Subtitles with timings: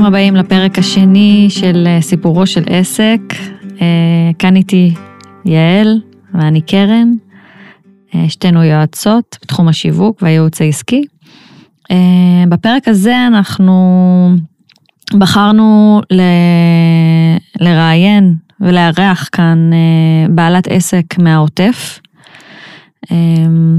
[0.00, 3.20] ברוכים הבאים לפרק השני של אה, סיפורו של עסק.
[3.80, 4.94] אה, כאן איתי
[5.44, 6.00] יעל
[6.34, 7.12] ואני קרן,
[8.14, 11.04] אה, שתינו יועצות בתחום השיווק והייעוץ העסקי.
[12.48, 13.74] בפרק הזה אנחנו
[15.18, 16.20] בחרנו ל...
[17.60, 19.70] לראיין ולארח כאן
[20.30, 22.00] בעלת עסק מהעוטף.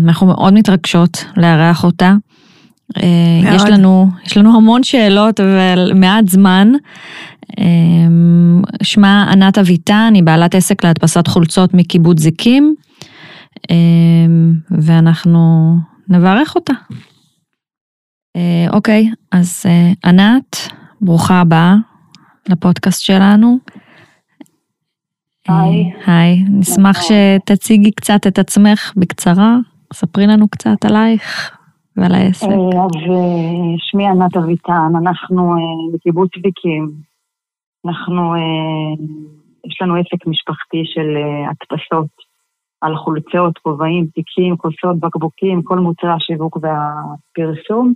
[0.05, 2.15] אנחנו מאוד מתרגשות לארח אותה.
[3.43, 3.55] מאוד.
[3.55, 6.71] יש לנו, יש לנו המון שאלות ומעט זמן.
[8.83, 12.75] שמה ענת אביטן, היא בעלת עסק להדפסת חולצות מקיבוץ זיקים,
[14.71, 15.75] ואנחנו
[16.09, 16.73] נברך אותה.
[18.69, 19.65] אוקיי, אז
[20.05, 20.57] ענת,
[21.01, 21.75] ברוכה הבאה
[22.49, 23.57] לפודקאסט שלנו.
[25.47, 25.91] היי.
[26.05, 29.55] היי, נשמח שתציגי קצת את עצמך בקצרה,
[29.93, 31.51] ספרי לנו קצת עלייך.
[31.97, 32.47] ועל העסק.
[32.47, 36.91] אה, אז אה, שמי ענת אביטן, אנחנו אה, בקיבוץ ויקים.
[37.85, 38.35] אנחנו,
[39.65, 41.17] יש לנו עסק משפחתי של
[41.49, 42.07] הדפסות
[42.81, 47.93] על חולצות, כובעים, תיקים, כוסות, בקבוקים, כל מוצרי השיווק והפרסום.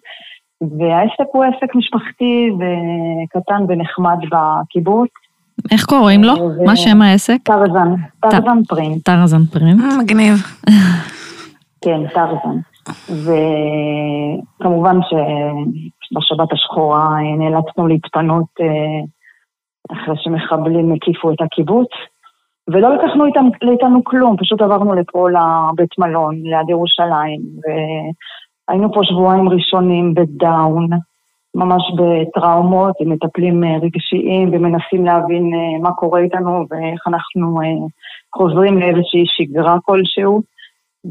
[0.62, 5.10] והעסק הוא עסק משפחתי וקטן ונחמד בקיבוץ.
[5.72, 6.34] איך קוראים לו?
[6.66, 7.38] מה שם העסק?
[7.44, 9.06] טרזן, טרזן פרינט.
[9.06, 9.82] טרזן פרינט.
[10.02, 10.36] מגניב.
[11.84, 12.75] כן, טרזן.
[12.90, 19.06] וכמובן שבשבת השחורה נאלצנו להתפנות אה,
[19.92, 21.88] אחרי שמחבלים הקיפו את הקיבוץ,
[22.68, 27.42] ולא לקחנו איתם, איתנו כלום, פשוט עברנו לפה לבית מלון, ליד ירושלים,
[28.68, 30.90] והיינו פה שבועיים ראשונים ב down,
[31.56, 37.60] ממש בטראומות, עם מטפלים אה, רגשיים ומנסים להבין אה, מה קורה איתנו ואיך אנחנו
[38.36, 40.55] חוזרים לאיזושהי שגרה כלשהו.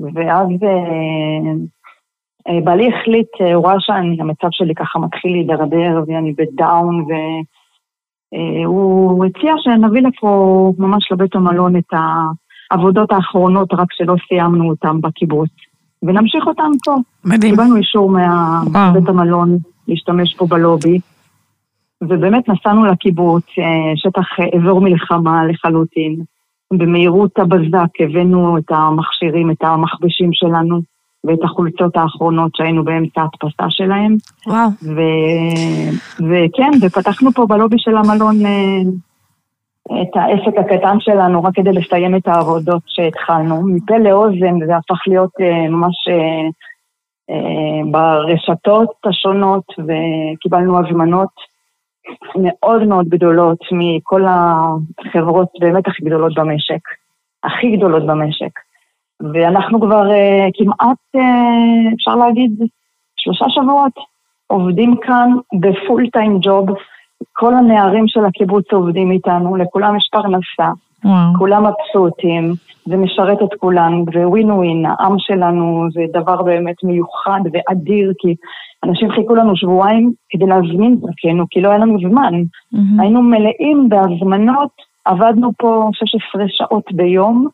[0.02, 1.52] ואז אה,
[2.48, 7.06] אה, בעלי החליט, אה, הוא ראה שהמצב שלי ככה מתחיל להידרדר ואני בדאון,
[8.64, 11.92] והוא הציע שנביא לפה ממש לבית המלון את
[12.70, 15.50] העבודות האחרונות, רק שלא סיימנו אותן בקיבוץ,
[16.02, 16.94] ונמשיך אותן פה.
[17.24, 17.54] מדהים.
[17.54, 20.98] קיבלנו אישור מבית המלון להשתמש פה בלובי.
[22.02, 23.44] ובאמת נסענו לקיבוץ,
[23.96, 26.16] שטח אזור מלחמה לחלוטין.
[26.72, 30.80] במהירות הבזק הבאנו את המכשירים, את המכבשים שלנו
[31.24, 34.16] ואת החולצות האחרונות שהיינו באמצע ההדפסה שלהם.
[34.46, 34.68] וואו.
[34.82, 35.00] ו...
[36.18, 38.82] וכן, ופתחנו פה בלובי של המלון אה,
[40.02, 43.62] את העסק הקטן שלנו רק כדי לסיים את העבודות שהתחלנו.
[43.66, 45.94] מפה לאוזן זה הפך להיות אה, ממש
[47.30, 51.53] אה, ברשתות השונות וקיבלנו הזמנות.
[52.36, 56.80] מאוד מאוד גדולות מכל החברות באמת הכי גדולות במשק,
[57.44, 58.58] הכי גדולות במשק.
[59.32, 62.52] ואנחנו כבר uh, כמעט, uh, אפשר להגיד,
[63.16, 63.92] שלושה שבועות
[64.46, 66.66] עובדים כאן בפול טיים ג'וב.
[67.32, 70.72] כל הנערים של הקיבוץ עובדים איתנו, לכולם יש פרנסה,
[71.04, 71.38] וואו.
[71.38, 72.54] כולם מבסוטים,
[72.86, 78.34] זה משרת את כולם, וווין ווין, העם שלנו זה דבר באמת מיוחד ואדיר, כי
[78.84, 82.32] אנשים חיכו לנו שבועיים כדי להזמין דרכנו, כי לא היה לנו זמן.
[82.34, 83.02] Mm-hmm.
[83.02, 84.70] היינו מלאים בהזמנות,
[85.04, 87.48] עבדנו פה 16 שעות ביום,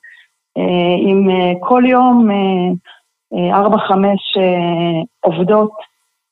[0.59, 2.29] אה, עם אה, כל יום
[3.33, 5.73] 4-5 אה, עובדות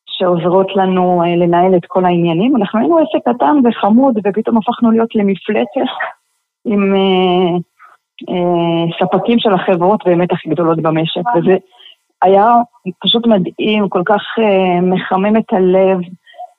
[0.06, 2.56] שעוזרות לנו לנהל את כל העניינים.
[2.56, 5.90] אנחנו היינו עסק קטן וחמוד, ופתאום הפכנו להיות למפלצת
[6.68, 6.94] עם
[9.00, 11.36] ספקים של החברות באמת הכי גדולות במשק.
[11.36, 11.56] וזה
[12.22, 12.52] היה
[13.00, 15.98] פשוט מדהים, כל כך uh, מחמם את הלב,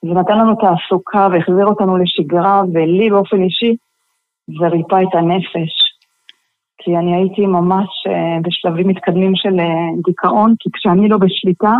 [0.02, 3.76] ונתן לנו תעסוקה והחזיר אותנו לשגרה, ולי באופן אישי
[4.60, 5.72] זה ריפא את הנפש.
[6.82, 7.88] כי אני הייתי ממש
[8.42, 9.56] בשלבים מתקדמים של
[10.06, 11.74] דיכאון, כי כשאני לא בשליטה,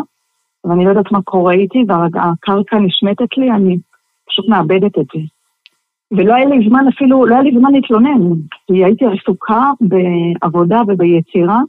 [0.65, 3.77] ואני לא יודעת מה קורה איתי, והקרקע נשמטת לי, אני
[4.29, 5.21] פשוט מאבדת את זה.
[6.13, 8.23] ולא היה לי זמן אפילו, לא היה לי זמן להתלונן,
[8.67, 11.61] כי הייתי עסוקה בעבודה וביצירה,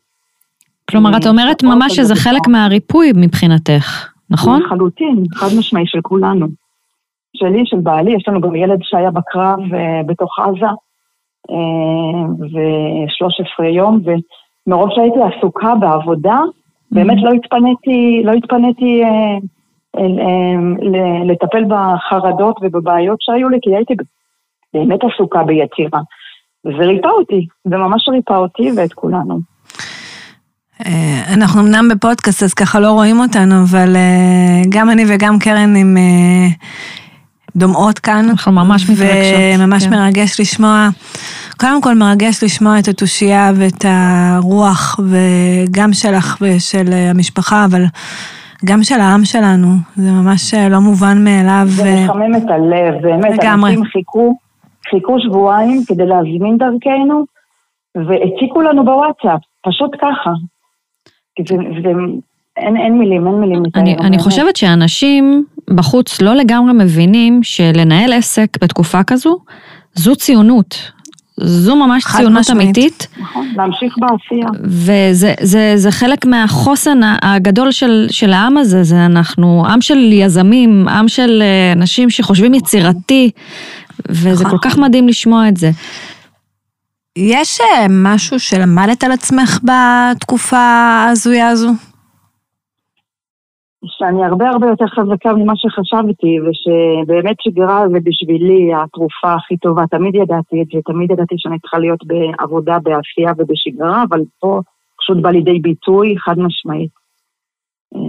[0.91, 4.61] כלומר, את אומרת ממש שזה חלק מהריפוי מבחינתך, נכון?
[4.61, 6.47] לחלוטין, חד משמעי של כולנו.
[7.35, 10.65] שלי, של בעלי, יש לנו גם ילד שהיה בקרב אה, בתוך עזה,
[11.49, 13.99] אה, ו-13 יום,
[14.67, 16.39] ומרוב שהייתי עסוקה בעבודה,
[16.91, 19.37] באמת לא התפניתי, לא התפניתי אה,
[21.25, 23.93] לטפל בחרדות ובבעיות שהיו לי, כי הייתי
[24.73, 26.01] באמת עסוקה ביצירה.
[26.65, 29.39] וזה ריפא אותי, זה ממש ריפא אותי ואת כולנו.
[30.85, 35.75] אה, אנחנו אמנם בפודקאסט, אז ככה לא רואים אותנו, אבל אה, גם אני וגם קרן
[35.75, 36.47] עם אה,
[37.55, 38.25] דומעות כאן.
[38.29, 39.39] אנחנו ממש מתרגשות.
[39.59, 39.89] וממש כן.
[39.89, 40.89] מרגש לשמוע,
[41.59, 47.83] קודם כל מרגש לשמוע את התושייה ואת הרוח, וגם שלך ושל המשפחה, אבל
[48.65, 51.65] גם של העם שלנו, זה ממש לא מובן מאליו.
[51.67, 53.69] זה מחמם את הלב, באמת, לגמרי.
[53.69, 54.37] אנשים חיכו,
[54.91, 57.25] חיכו שבועיים כדי להזמין דרכנו,
[57.95, 60.31] והציקו לנו בוואטסאפ, פשוט ככה.
[61.47, 61.89] זה, זה,
[62.57, 63.63] אין, אין מילים, אין מילים.
[63.75, 64.19] אני, אני.
[64.19, 65.45] חושבת שאנשים
[65.75, 69.37] בחוץ לא לגמרי מבינים שלנהל עסק בתקופה כזו,
[69.93, 70.91] זו ציונות.
[71.37, 72.77] זו ממש ציונות משמעית.
[72.77, 74.47] אמיתית, נכון, להמשיך בעשייה.
[74.63, 80.87] וזה זה, זה חלק מהחוסן הגדול של, של העם הזה, זה אנחנו עם של יזמים,
[80.87, 83.31] עם של אה, אנשים שחושבים יצירתי,
[84.09, 84.59] וזה נכון.
[84.59, 85.69] כל כך מדהים לשמוע את זה.
[87.15, 91.69] יש אה, משהו שלמדת על עצמך בתקופה ההזויה הזו?
[93.85, 99.83] שאני הרבה הרבה יותר חזקה ממה שחשבתי, ושבאמת שגרה זה בשבילי התרופה הכי טובה.
[99.87, 104.59] תמיד ידעתי את זה, תמיד ידעתי שאני צריכה להיות בעבודה, בעשייה ובשגרה, אבל פה
[104.99, 106.91] פשוט בא לידי ביטוי חד משמעית.
[107.95, 108.01] אה,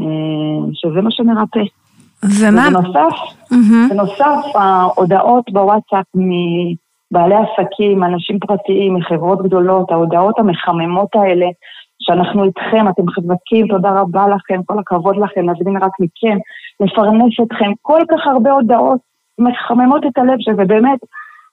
[0.73, 1.61] שזה מה שמרפא.
[2.41, 2.69] ומה?
[2.69, 3.17] ובנוסף,
[3.53, 3.89] מהמם.
[3.89, 11.47] בנוסף, ההודעות בוואטסאפ מבעלי עסקים, אנשים פרטיים, מחברות גדולות, ההודעות המחממות האלה,
[12.03, 16.39] שאנחנו איתכם, אתם חזקים, תודה רבה לכם, כל הכבוד לכם, נזמין רק מכם,
[16.81, 18.99] לפרנס אתכם, כל כך הרבה הודעות
[19.39, 20.99] מחממות את הלב, שזה באמת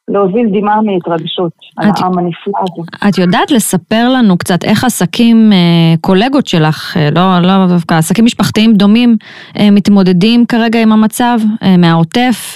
[0.09, 2.81] להוביל דמעה מהתרגשות על את- העם הנפלא הזה.
[3.09, 8.25] את יודעת לספר לנו קצת איך עסקים, אה, קולגות שלך, אה, לא, לא דווקא, עסקים
[8.25, 9.17] משפחתיים דומים,
[9.59, 11.37] אה, מתמודדים כרגע עם המצב,
[11.77, 12.53] מהעוטף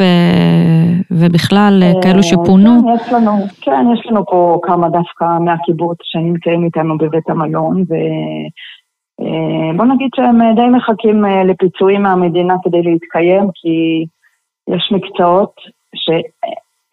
[1.12, 2.82] ובכלל כאלו שפונו?
[2.82, 9.86] כן, יש לנו, כן, יש לנו פה כמה דווקא מהקיבוץ שנמצאים איתנו בבית המלון, ובוא
[9.86, 14.06] נגיד שהם די מחכים לפיצויים מהמדינה כדי להתקיים, כי
[14.76, 15.54] יש מקצועות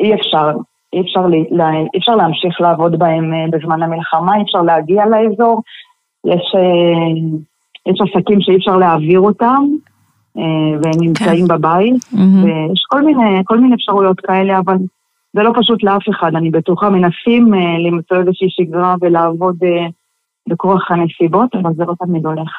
[0.00, 0.50] שאי אפשר,
[0.93, 5.05] אי אפשר, לי- לה- אי אפשר להמשיך לעבוד בהם אה, בזמן המלחמה, אי אפשר להגיע
[5.06, 5.62] לאזור,
[6.26, 7.20] יש, אה,
[7.93, 9.64] יש עסקים שאי אפשר להעביר אותם,
[10.38, 10.43] אה,
[10.82, 11.94] והם נמצאים בבית.
[12.12, 12.44] מהמם.
[12.44, 14.76] ויש כל מיני, כל מיני אפשרויות כאלה, אבל
[15.32, 16.91] זה לא פשוט לאף אחד, אני בטוחה.
[16.91, 19.56] מנסים אה, למצוא איזושהי שגרה ולעבוד
[20.49, 22.50] בכוח הנסיבות, אבל זה לא תמיד הולך.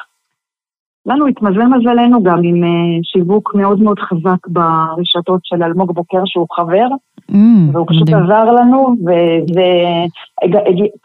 [1.06, 2.68] לנו התמזל מזלנו גם עם אה,
[3.02, 6.86] שיווק מאוד מאוד חזק ברשתות של אלמוג בוקר, שהוא חבר,
[7.34, 8.16] אמ, והוא פשוט מדהים.
[8.24, 8.94] עזר לנו,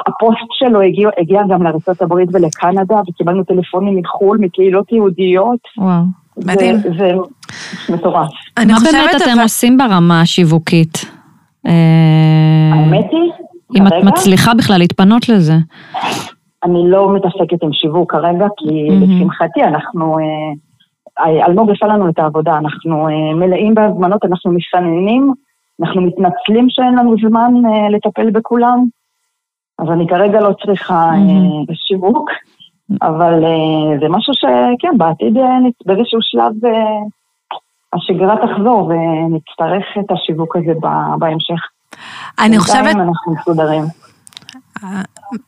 [0.08, 5.60] והפוסט שלו הגיע, הגיע גם לארצות הברית ולקנדה, וקיבלנו טלפונים מחו"ל, מקהילות יהודיות.
[5.78, 6.04] וואו.
[6.46, 6.76] מדהים.
[6.78, 7.12] זה, זה
[7.94, 8.30] מטורף.
[8.58, 11.06] אני מה חושבת באמת אתם אבל- עושים ברמה השיווקית?
[11.68, 11.72] אה,
[12.74, 13.32] האמת היא,
[13.78, 15.54] אם את מצליחה בכלל להתפנות לזה.
[16.64, 18.88] אני לא מתעסקת עם שיווק כרגע, כי.
[18.90, 20.18] לשמחתי אנחנו,
[21.20, 25.34] אה, אלמוג עשה לנו את העבודה, אנחנו אה, מלאים בהזמנות, אנחנו מסננים,
[25.82, 28.86] אנחנו מתנצלים שאין לנו זמן אה, לטפל בכולם,
[29.80, 31.74] אז אני כרגע לא צריכה אה.
[31.74, 32.30] שיווק,
[33.02, 36.72] אבל אה, זה משהו שכן, בעתיד אה, באיזשהו שלב אה,
[37.94, 40.74] השגרה תחזור ונצטרך את השיווק הזה
[41.20, 41.62] בהמשך.
[42.40, 43.84] אני חושבת, אנחנו מסודרים.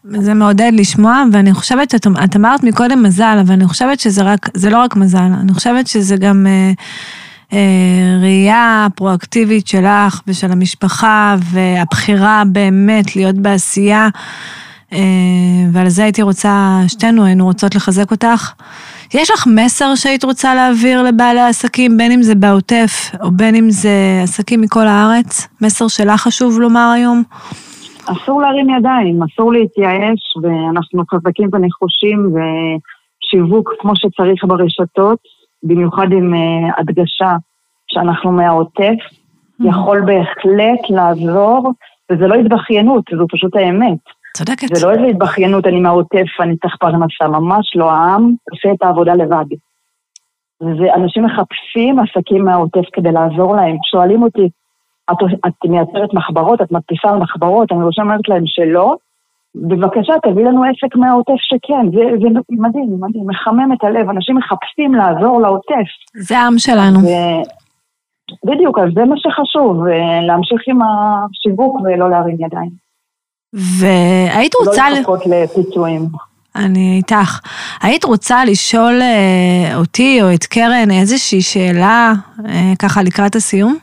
[0.03, 4.49] זה מעודד לשמוע, ואני חושבת, את, את אמרת מקודם מזל, אבל אני חושבת שזה רק,
[4.53, 6.71] זה לא רק מזל, אני חושבת שזה גם אה,
[7.53, 14.09] אה, ראייה פרואקטיבית שלך ושל המשפחה, והבחירה באמת להיות בעשייה,
[14.93, 15.00] אה,
[15.71, 18.51] ועל זה הייתי רוצה, שתינו היינו רוצות לחזק אותך.
[19.13, 23.71] יש לך מסר שהיית רוצה להעביר לבעלי העסקים, בין אם זה בעוטף, או בין אם
[23.71, 25.48] זה עסקים מכל הארץ?
[25.62, 27.24] מסר שלך חשוב לומר היום?
[28.12, 35.20] אסור להרים ידיים, אסור להתייאש, ואנחנו חזקים ונחושים, ושיווק כמו שצריך ברשתות,
[35.63, 37.36] במיוחד עם אה, הדגשה
[37.88, 38.96] שאנחנו מהעוטף,
[39.60, 41.72] יכול בהחלט לעזור,
[42.12, 44.00] וזה לא התבכיינות, זו פשוט האמת.
[44.38, 44.75] צודקת.
[44.75, 49.13] זה לא איזה התבכיינות, אני מהעוטף, אני צריך פרנסה, ממש לא, העם עושה את העבודה
[49.13, 49.46] לבד.
[50.62, 53.75] ואנשים מחפשים עסקים מהעוטף כדי לעזור להם.
[53.92, 54.50] שואלים אותי,
[55.12, 58.96] את, את מייצרת מחברות, את מדפיסה על מחברות, אני רוצה אומרת להם שלא,
[59.56, 64.94] בבקשה תביא לנו עסק מהעוטף שכן, זה, זה מדהים, מדהים, מחמם את הלב, אנשים מחפשים
[64.96, 65.89] לעזור לעוטף.
[66.16, 67.00] זה העם שלנו.
[67.00, 67.10] ו...
[68.46, 72.70] בדיוק, אז זה מה שחשוב, אה, להמשיך עם השיווק ולא להרים ידיים.
[73.54, 74.89] והיית רוצה...
[74.89, 76.01] לא ל- לחכות לפיצויים.
[76.56, 77.39] אני איתך.
[77.82, 82.13] היית רוצה לשאול אה, אותי או את קרן איזושהי שאלה,
[82.46, 83.78] אה, ככה לקראת הסיום?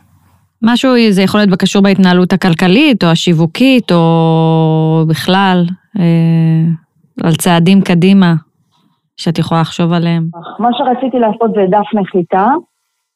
[0.62, 5.64] משהו, זה יכול להיות קשור בהתנהלות הכלכלית או השיווקית, או בכלל,
[5.98, 8.34] אה, על צעדים קדימה,
[9.16, 10.28] שאת יכולה לחשוב עליהם.
[10.58, 12.46] מה שרציתי לעשות זה דף נחיתה,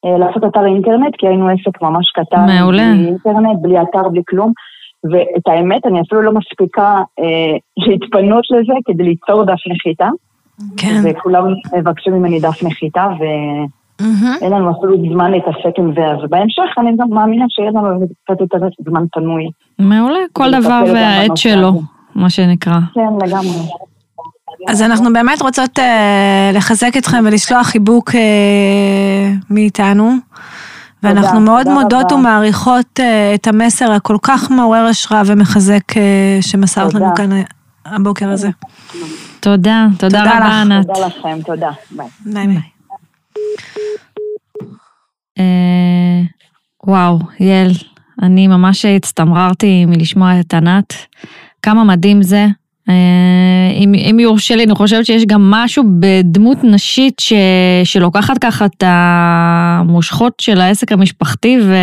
[0.05, 2.45] אה, לעשות אתר אינטרנט, כי היינו עסק ממש קטן.
[2.45, 2.93] מעולה.
[2.93, 4.51] בלי אינטרנט, בלי אתר, בלי כלום.
[5.11, 7.57] ואת האמת, אני אפילו לא מספיקה אה,
[7.87, 10.09] להתפנות לזה כדי ליצור דף נחיתה.
[10.77, 11.01] כן.
[11.03, 11.43] וכולם
[11.77, 13.07] מבקשים ממני דף נחיתה,
[14.01, 14.35] מהמם.
[14.41, 16.07] ואין לנו אפילו זמן להתעסק עם זה.
[16.07, 18.57] אז בהמשך אני גם מאמינה שיהיה לנו קצת יותר
[18.89, 19.49] זמן פנוי.
[19.79, 21.81] מעולה, כל דבר והעת שלו.
[22.15, 22.79] מה שנקרא.
[22.93, 23.57] כן, לגמרי.
[24.67, 30.11] אז אנחנו באמת רוצות אה, לחזק אתכם ולשלוח חיבוק אה, מאיתנו.
[31.03, 32.15] ואנחנו תודה, מאוד תודה מודות רבה.
[32.15, 37.15] ומעריכות אה, את המסר הכל כך מעורר השראה ומחזק אה, שמסרת לנו.
[37.15, 37.29] כאן
[37.85, 38.49] הבוקר הזה.
[39.39, 40.61] תודה, תודה תודה רבה.
[40.61, 40.87] ענת.
[40.87, 41.71] תודה לכם, תודה.
[41.91, 42.07] ביי.
[42.25, 42.80] ביי ביי.
[45.39, 46.21] אה,
[46.87, 47.71] וואו, יעל,
[48.21, 50.93] אני ממש הצטמררתי מלשמוע את ענת.
[51.61, 52.47] כמה מדהים זה.
[52.89, 57.33] אה, אם, אם יורשה לי, אני חושבת שיש גם משהו בדמות נשית ש,
[57.83, 61.75] שלוקחת ככה את המושכות של העסק המשפחתי ו...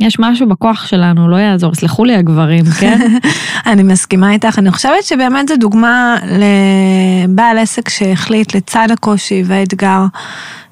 [0.00, 3.18] יש משהו בכוח שלנו, לא יעזור, סלחו לי הגברים, כן?
[3.72, 10.04] אני מסכימה איתך, אני חושבת שבאמת זו דוגמה לבעל עסק שהחליט לצד הקושי והאתגר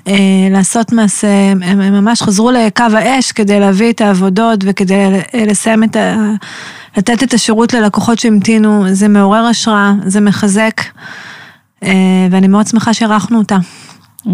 [0.08, 5.44] אה, לעשות מעשה, הם, הם ממש חזרו לקו האש כדי להביא את העבודות וכדי אה,
[5.46, 6.16] לסיים את ה...
[6.96, 10.80] לתת את השירות ללקוחות שהמתינו, זה מעורר השראה, זה מחזק,
[11.82, 11.90] אה,
[12.30, 13.56] ואני מאוד שמחה שאירחנו אותה.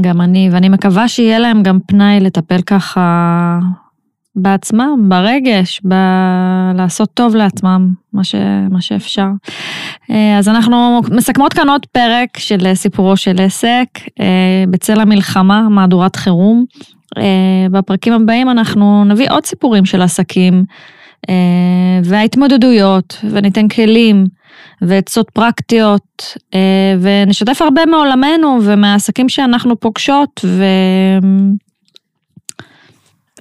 [0.01, 3.59] גם אני, ואני מקווה שיהיה להם גם פנאי לטפל ככה
[4.43, 5.95] בעצמם, ברגש, ב...
[6.75, 8.35] לעשות טוב לעצמם, מה, ש...
[8.71, 9.27] מה שאפשר.
[10.11, 13.87] אה, אז אנחנו מסכמות כאן עוד פרק של סיפורו של עסק,
[14.21, 16.65] אה, בצל המלחמה, מהדורת חירום.
[17.19, 20.65] אה, בפרקים הבאים אנחנו נביא עוד סיפורים של עסקים
[22.05, 24.27] וההתמודדויות, וניתן כלים
[24.83, 26.37] ועצות פרקטיות,
[27.01, 30.65] ונשתף הרבה מעולמנו ומהעסקים שאנחנו פוגשות, ו...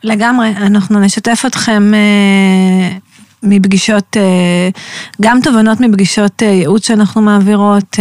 [0.03, 2.97] לגמרי, אנחנו נשתף אתכם אה,
[3.43, 4.69] מפגישות, אה,
[5.21, 7.99] גם תובנות מפגישות אה, ייעוץ שאנחנו מעבירות,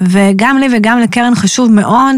[0.00, 2.16] וגם לי וגם לקרן חשוב מאוד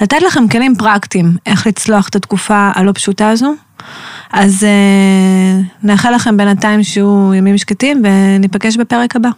[0.00, 3.54] לתת לכם כלים פרקטיים איך לצלוח את התקופה הלא פשוטה הזו.
[4.32, 4.66] אז
[5.82, 9.28] נאחל לכם בינתיים שיהיו ימים שקטים וניפגש בפרק הבא.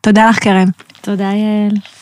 [0.00, 0.68] תודה לך קרן.
[1.00, 1.92] תודה יעל.